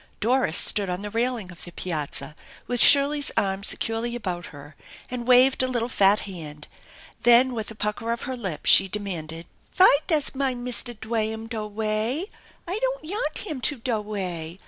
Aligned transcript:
Doris 0.19 0.57
stood 0.57 0.89
on 0.89 1.03
the 1.03 1.11
railing 1.11 1.51
of 1.51 1.63
the 1.63 1.71
piazza 1.71 2.35
with 2.65 2.81
Shirley's 2.81 3.29
arm 3.37 3.63
securely 3.63 4.15
about 4.15 4.47
her 4.47 4.75
and 5.11 5.27
waved 5.27 5.61
a 5.61 5.67
little 5.67 5.89
fat 5.89 6.21
hand; 6.21 6.67
then 7.21 7.53
with 7.53 7.69
a 7.69 7.75
pucker 7.75 8.11
of 8.11 8.23
her 8.23 8.35
lip 8.35 8.65
she 8.65 8.87
demanded: 8.87 9.45
"Fy 9.69 9.95
does 10.07 10.33
mine 10.33 10.63
Mister 10.63 10.95
Dwaham 10.95 11.45
do 11.45 11.67
way? 11.67 12.31
I 12.67 12.79
don't 12.81 13.03
yanl 13.05 13.37
him 13.37 13.61
to 13.61 13.77
do 13.77 14.01
way. 14.01 14.59